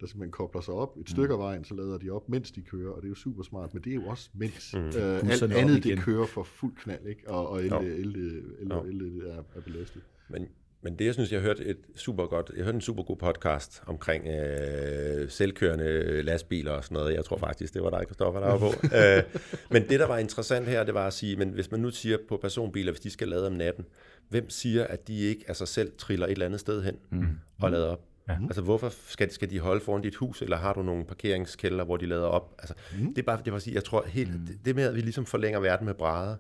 [0.01, 2.63] der simpelthen kobler sig op et stykke af vejen, så lader de op, mens de
[2.63, 4.75] kører, og det er jo super smart, men det er jo også mens.
[4.75, 4.81] Mm.
[4.81, 7.31] Øh, alt andet, det kører for fuld knald, ikke?
[7.31, 8.17] og, og el, el, el,
[8.61, 10.03] el, el, el er, er belastet.
[10.29, 10.49] Men,
[10.83, 13.83] men det, jeg synes, jeg hørte et super godt, jeg hørte en super god podcast
[13.87, 17.15] omkring øh, selvkørende lastbiler og sådan noget.
[17.15, 18.67] Jeg tror faktisk, det var dig, Kristoffer, der var på.
[18.99, 21.91] øh, men det, der var interessant her, det var at sige, men hvis man nu
[21.91, 23.85] siger på personbiler, hvis de skal lade om natten,
[24.29, 27.27] hvem siger, at de ikke af sig selv triller et eller andet sted hen mm.
[27.63, 28.05] og lader op?
[28.29, 28.35] Ja.
[28.43, 31.97] Altså, hvorfor skal, skal de holde foran dit hus, eller har du nogle parkeringskælder, hvor
[31.97, 32.55] de lader op?
[32.59, 33.15] Altså, mm.
[33.15, 34.47] Det er bare det var at sige, jeg tror helt, mm.
[34.47, 36.37] det, det med, at vi ligesom forlænger verden med brædder,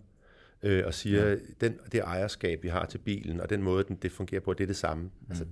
[0.62, 1.36] øh, og siger, ja.
[1.60, 4.64] den, det ejerskab, vi har til bilen, og den måde, den, det fungerer på, det
[4.64, 5.02] er det samme.
[5.04, 5.10] Mm.
[5.28, 5.44] Altså,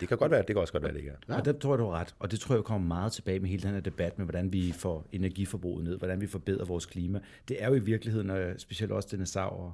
[0.00, 1.16] det kan godt være, det kan også godt være, det ikke er.
[1.28, 1.38] Ja.
[1.38, 2.14] Og det tror jeg, du har ret.
[2.18, 4.72] Og det tror jeg kommer meget tilbage med hele den her debat med, hvordan vi
[4.72, 7.20] får energiforbruget ned, hvordan vi forbedrer vores klima.
[7.48, 9.72] Det er jo i virkeligheden, og specielt også dinosaurer,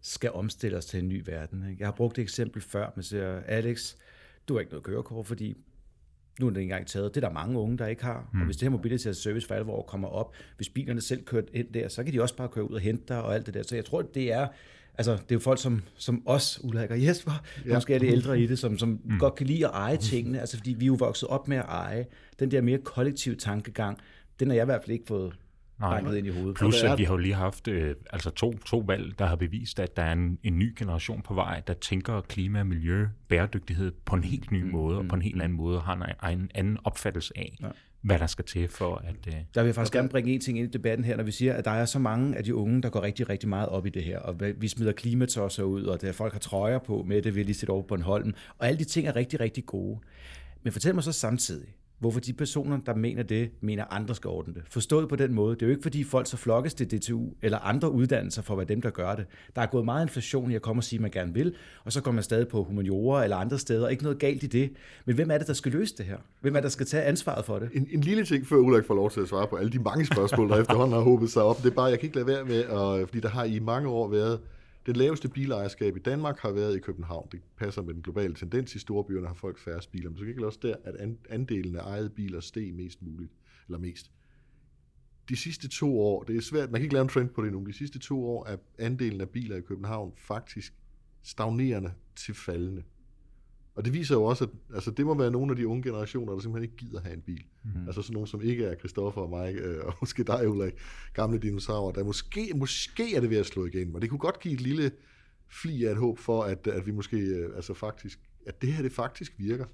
[0.00, 1.70] skal omstille os til en ny verden.
[1.70, 1.76] Ikke?
[1.80, 3.94] Jeg har brugt et eksempel før, med siger, Alex,
[4.48, 5.56] du har ikke noget kørekort, fordi
[6.40, 7.14] nu er det engang taget.
[7.14, 8.28] Det er der mange unge, der ikke har.
[8.32, 8.40] Mm.
[8.40, 11.72] Og hvis det her mobility service for alvor kommer op, hvis bilerne selv kører ind
[11.74, 13.62] der, så kan de også bare køre ud og hente dig og alt det der.
[13.62, 14.48] Så jeg tror, det er,
[14.98, 17.74] altså, det er jo folk som, som os, Ulrik og Jesper, ja.
[17.74, 19.18] måske er det ældre i det, som, som mm.
[19.18, 20.40] godt kan lide at eje tingene.
[20.40, 22.06] Altså, fordi vi er jo vokset op med at eje.
[22.38, 23.98] Den der mere kollektive tankegang,
[24.40, 25.34] den har jeg i hvert fald ikke fået
[25.80, 26.56] Nej, ind i hovedet.
[26.56, 29.80] Plus, at vi har jo lige haft øh, altså to, to valg, der har bevist,
[29.80, 34.16] at der er en, en ny generation på vej, der tænker klima, miljø, bæredygtighed på
[34.16, 36.40] en helt ny mm, måde, mm, og på en helt anden måde, og har en,
[36.40, 37.66] en anden opfattelse af, ja.
[38.02, 39.26] hvad der skal til for at...
[39.26, 41.32] Øh, der vil jeg faktisk gerne bringe en ting ind i debatten her, når vi
[41.32, 43.86] siger, at der er så mange af de unge, der går rigtig, rigtig meget op
[43.86, 47.22] i det her, og vi smider klimatosser ud, og der folk har trøjer på med
[47.22, 49.66] det, vi lige sætte over på en holden, og alle de ting er rigtig, rigtig
[49.66, 49.98] gode.
[50.62, 54.54] Men fortæl mig så samtidig, hvorfor de personer, der mener det, mener andre skal ordne
[54.54, 54.62] det.
[54.70, 55.54] Forstået på den måde.
[55.54, 58.58] Det er jo ikke, fordi folk så flokkes til DTU eller andre uddannelser for at
[58.58, 59.26] være dem, der gør det.
[59.56, 61.54] Der er gået meget inflation i at komme og sige, at man gerne vil,
[61.84, 63.88] og så går man stadig på humaniora eller andre steder.
[63.88, 64.72] Ikke noget galt i det.
[65.04, 66.16] Men hvem er det, der skal løse det her?
[66.40, 67.68] Hvem er det, der skal tage ansvaret for det?
[67.74, 70.06] En, en lille ting, før Ulrik får lov til at svare på alle de mange
[70.06, 71.62] spørgsmål, der efterhånden har håbet sig op.
[71.62, 73.88] Det er bare, jeg kan ikke lade være med, og, fordi der har i mange
[73.88, 74.40] år været
[74.86, 77.28] det laveste bilejerskab i Danmark har været i København.
[77.32, 78.74] Det passer med den globale tendens.
[78.74, 80.10] I storbyerne har folk færre biler.
[80.10, 80.94] Men så gik det også der, at
[81.30, 83.32] andelen af ejede biler steg mest muligt.
[83.68, 84.10] Eller mest.
[85.28, 87.52] De sidste to år, det er svært, man kan ikke lave en trend på det
[87.52, 90.74] nu, de sidste to år er andelen af biler i København faktisk
[91.22, 92.82] stagnerende til faldende.
[93.76, 96.32] Og det viser jo også, at altså, det må være nogle af de unge generationer,
[96.32, 97.44] der simpelthen ikke gider have en bil.
[97.64, 97.86] Mm-hmm.
[97.86, 100.72] Altså sådan nogle, som ikke er Christoffer og mig, øh, og måske dig, Ulrik,
[101.14, 103.92] gamle dinosaurer, der måske, måske er det ved at slå igen.
[103.92, 104.90] Men det kunne godt give et lille
[105.48, 108.82] fli af et håb for, at, at vi måske, øh, altså faktisk, at det her
[108.82, 109.64] det faktisk virker.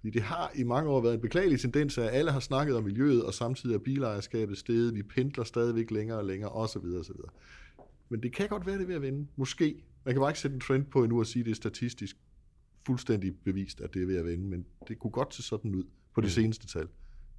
[0.00, 2.84] Fordi det har i mange år været en beklagelig tendens, at alle har snakket om
[2.84, 6.84] miljøet, og samtidig er bilejerskabet steget, vi pendler stadigvæk længere og længere, osv.
[7.00, 7.16] osv.
[8.08, 9.26] Men det kan godt være, det ved at vende.
[9.36, 9.82] Måske.
[10.04, 12.16] Man kan bare ikke sætte en trend på endnu og sige, at det er statistisk
[12.90, 15.84] fuldstændig bevist, at det er ved at vende, men det kunne godt se sådan ud
[16.14, 16.30] på de mm.
[16.30, 16.88] seneste tal.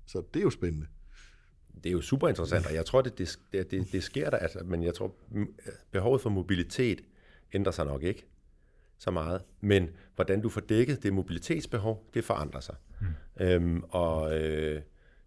[0.05, 0.87] Så det er jo spændende.
[1.75, 4.59] Det er jo super interessant, og jeg tror, det, det, det, det sker der, altså,
[4.63, 5.15] men jeg tror,
[5.91, 7.01] behovet for mobilitet
[7.53, 8.25] ændrer sig nok ikke
[8.97, 9.41] så meget.
[9.61, 12.75] Men hvordan du får dækket det mobilitetsbehov, det forandrer sig.
[13.01, 13.45] Mm.
[13.45, 14.81] Øhm, og øh,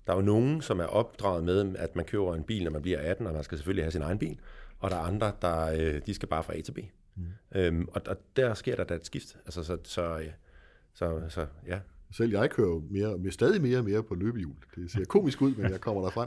[0.07, 2.83] der er jo nogen, som er opdraget med, at man køber en bil, når man
[2.83, 4.39] bliver 18, og man skal selvfølgelig have sin egen bil.
[4.79, 6.79] Og der er andre, der øh, de skal bare fra A til B.
[7.15, 7.27] Mm.
[7.55, 9.37] Øhm, og, og der sker der da et skift.
[9.45, 10.29] Altså, så, så,
[10.95, 11.81] så, så ja.
[12.11, 14.55] Selv jeg kører jo mere, mere, stadig mere og mere på løbehjul.
[14.77, 16.27] Det ser komisk ud, men jeg kommer derfra.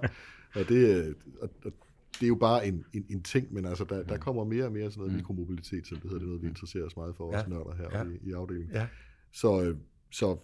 [0.56, 1.72] Og det, og, og
[2.14, 4.72] det er jo bare en, en, en ting, men altså, der, der kommer mere og
[4.72, 5.18] mere sådan noget mm.
[5.18, 6.18] mikromobilitet, som det hedder.
[6.18, 7.42] Det er noget, vi interesserer os meget for, ja.
[7.42, 8.04] os nørder her ja.
[8.04, 8.76] i, i afdelingen.
[8.76, 8.88] Ja.
[9.32, 9.76] Så, øh,
[10.12, 10.38] så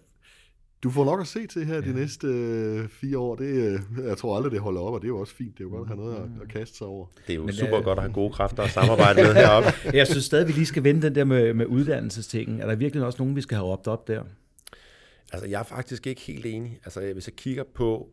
[0.84, 1.82] du får nok at se til her ja.
[1.82, 3.36] de næste øh, fire år.
[3.36, 5.58] Det, øh, jeg tror aldrig, det holder op, og det er jo også fint.
[5.58, 7.06] Det er jo godt at have noget at, at kaste sig over.
[7.28, 9.70] Det er jo Men, super øh, godt at have gode kræfter at samarbejde med heroppe.
[9.98, 12.62] Jeg synes stadig, vi lige skal vende den der med, med uddannelsestingen.
[12.62, 14.24] Er der virkelig også nogen, vi skal have råbt op der?
[15.34, 16.80] Altså, jeg er faktisk ikke helt enig.
[16.86, 18.10] Altså, hvis jeg kigger på,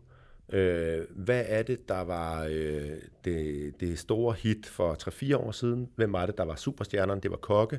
[0.53, 2.91] øh, hvad er det, der var øh,
[3.25, 4.97] det, det store hit for
[5.33, 5.89] 3-4 år siden?
[5.97, 7.21] Hvem var det, der var superstjernerne?
[7.21, 7.79] Det var Kokke.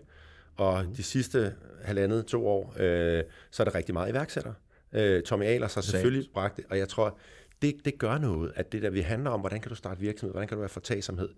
[0.56, 4.54] Og de sidste halvandet, to år, øh, så er det rigtig meget iværksætter.
[4.94, 7.18] Øh, Tommy Ahlers har selvfølgelig bragt det, og jeg tror,
[7.62, 10.34] det, det gør noget, at det der vi handler om, hvordan kan du starte virksomhed,
[10.34, 11.30] hvordan kan du være fortagsomhed.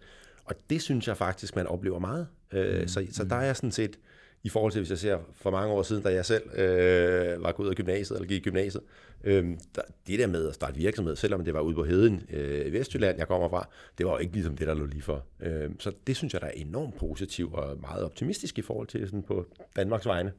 [0.46, 2.28] Og det synes jeg faktisk, man oplever meget.
[2.52, 2.88] Øh, mm.
[2.88, 4.00] så, så der er sådan set,
[4.44, 7.52] i forhold til, hvis jeg ser for mange år siden, da jeg selv øh, var
[7.52, 8.84] gået ud af gymnasiet, eller gik i gymnasiet,
[9.24, 12.68] øh, der, det der med at starte virksomhed, selvom det var ude på heden øh,
[12.68, 15.26] i Vestjylland, jeg kommer fra, det var jo ikke ligesom det, der lå lige for.
[15.40, 19.06] Øh, så det synes jeg, der er enormt positivt og meget optimistisk i forhold til
[19.06, 20.32] sådan på Danmarks vegne.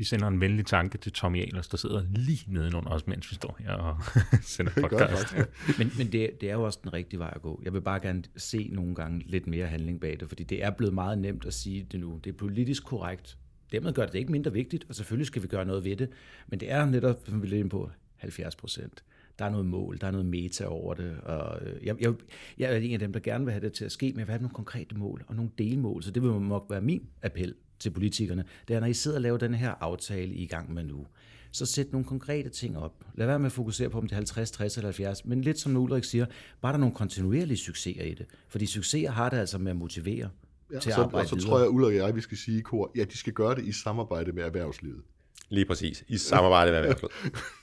[0.00, 3.34] Vi sender en venlig tanke til Tommy Ahlers, der sidder lige nedenunder os, mens vi
[3.34, 3.98] står her og
[4.42, 5.36] sender podcast.
[5.78, 7.60] men men det, det er jo også den rigtige vej at gå.
[7.64, 10.70] Jeg vil bare gerne se nogle gange lidt mere handling bag det, fordi det er
[10.70, 12.20] blevet meget nemt at sige det nu.
[12.24, 13.38] Det er politisk korrekt.
[13.72, 16.08] Dermed gør det ikke mindre vigtigt, og selvfølgelig skal vi gøre noget ved det.
[16.48, 19.04] Men det er netop, som vi lidt på, 70 procent
[19.38, 21.20] der er noget mål, der er noget meta over det.
[21.20, 22.14] Og øh, jeg, jeg,
[22.58, 24.26] jeg er en af dem, der gerne vil have det til at ske, men jeg
[24.26, 27.54] vil have nogle konkrete mål og nogle delmål, så det vil nok være min appel
[27.80, 30.84] til politikerne, det er, når I sidder og laver den her aftale i gang med
[30.84, 31.06] nu,
[31.52, 33.04] så sæt nogle konkrete ting op.
[33.14, 35.58] Lad være med at fokusere på, om det er 50, 60 eller 70, men lidt
[35.58, 36.26] som Ulrik siger,
[36.60, 38.26] bare der er nogle kontinuerlige succeser i det.
[38.48, 40.30] Fordi succeser har det altså med at motivere
[40.72, 41.50] ja, til at så, arbejde Og så videre.
[41.50, 43.64] tror jeg, Ulrik og jeg, vi skal sige i kor, ja, de skal gøre det
[43.64, 45.02] i samarbejde med erhvervslivet.
[45.48, 47.12] Lige præcis, i samarbejde med erhvervslivet.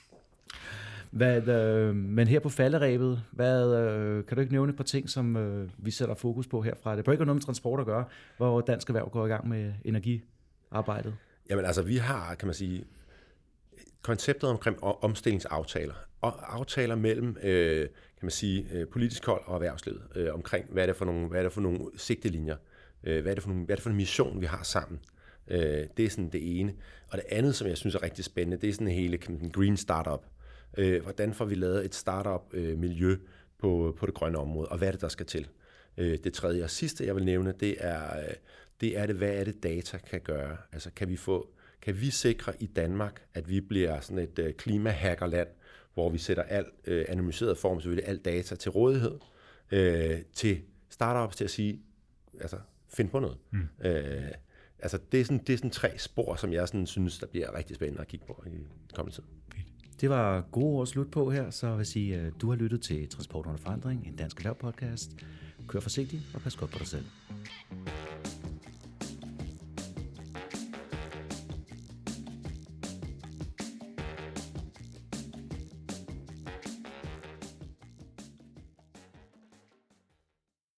[1.10, 5.10] Hvad, øh, men her på falderæbet, hvad, øh, kan du ikke nævne et par ting,
[5.10, 6.96] som øh, vi sætter fokus på herfra?
[6.96, 8.04] Det bør ikke noget med transport at gøre,
[8.36, 11.14] hvor Dansk Erhverv går i gang med energiarbejdet.
[11.50, 12.84] Jamen altså, vi har, kan man sige,
[14.02, 15.94] konceptet omkring omstillingsaftaler.
[16.20, 20.82] Og aftaler mellem, øh, kan man sige, øh, politisk hold og erhvervslivet øh, omkring, hvad
[20.82, 22.56] er det for nogle, hvad er det for nogle sigtelinjer,
[23.04, 25.00] øh, hvad, er det for nogle, hvad er det for en mission, vi har sammen.
[25.48, 26.74] Øh, det er sådan det ene.
[27.10, 29.50] Og det andet, som jeg synes er rigtig spændende, det er sådan hele kan man,
[29.50, 30.24] green startup.
[30.76, 33.18] Øh, hvordan får vi lavet et startup-miljø øh,
[33.58, 35.48] på, på det grønne område, og hvad er det, der skal til?
[35.96, 38.34] Øh, det tredje og sidste, jeg vil nævne, det er, øh,
[38.80, 40.56] det er det, hvad er det, data kan gøre?
[40.72, 41.48] Altså, kan vi få
[41.82, 45.48] kan vi sikre i Danmark, at vi bliver sådan et øh, klimahackerland,
[45.94, 49.18] hvor vi sætter al øh, anonymiseret form, selvfølgelig al data til rådighed,
[49.70, 51.80] øh, til startups til at sige,
[52.40, 52.56] altså,
[52.88, 53.36] find på noget.
[53.50, 53.68] Mm.
[53.84, 54.28] Øh,
[54.78, 57.54] altså, det er, sådan, det er sådan tre spor, som jeg sådan synes, der bliver
[57.54, 58.50] rigtig spændende at kigge på i
[58.94, 59.24] kommende tid.
[60.00, 62.56] Det var gode ord at slutte på her, så vil jeg sige, at du har
[62.56, 65.10] lyttet til Transport under forandring, en dansk lavpodcast.
[65.68, 67.04] Kør forsigtigt og pas godt på dig selv.